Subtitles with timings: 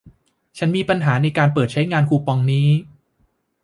[0.57, 2.69] ฉันมีปัญหาในการเปิดใช้งานคูปองนี้